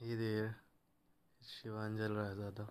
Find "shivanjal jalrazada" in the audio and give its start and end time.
1.62-2.66